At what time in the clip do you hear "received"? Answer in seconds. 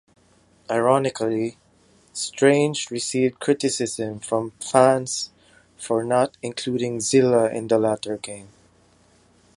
2.89-3.39